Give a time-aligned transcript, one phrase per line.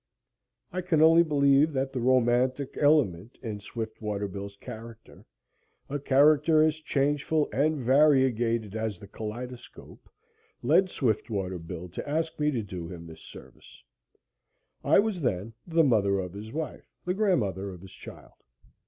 [0.73, 5.25] I can only believe that the romantic element in Swift Water Bill's character
[5.89, 10.09] a character as changeful and variegated as the kaleidoscope
[10.63, 13.83] led Swiftwater Bill to ask me to do him this service.
[14.83, 18.33] I was then the mother of his wife the grandmother of his child.